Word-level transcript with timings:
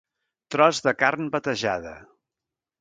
Tros 0.55 0.79
de 0.87 0.95
carn 1.03 1.29
batejada. 1.37 1.95